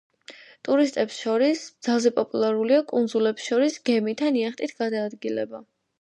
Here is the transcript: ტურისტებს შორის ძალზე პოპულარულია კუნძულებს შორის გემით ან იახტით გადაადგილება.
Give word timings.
ტურისტებს 0.67 1.17
შორის 1.25 1.61
ძალზე 1.87 2.13
პოპულარულია 2.17 2.81
კუნძულებს 2.93 3.47
შორის 3.51 3.77
გემით 3.91 4.25
ან 4.31 4.41
იახტით 4.45 4.75
გადაადგილება. 4.81 5.63